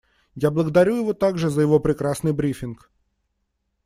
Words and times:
Я 0.33 0.49
благодарю 0.49 0.95
его 0.97 1.13
также 1.13 1.51
за 1.51 1.61
его 1.61 1.79
прекрасный 1.79 2.33
брифинг. 2.33 2.89